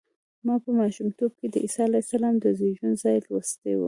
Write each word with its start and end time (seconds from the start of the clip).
ما 0.45 0.55
په 0.63 0.69
ماشومتوب 0.79 1.31
کې 1.39 1.47
د 1.49 1.55
عیسی 1.63 1.81
علیه 1.87 2.03
السلام 2.05 2.35
د 2.39 2.45
زېږون 2.59 2.93
ځای 3.03 3.17
لوستی 3.25 3.73
و. 3.75 3.79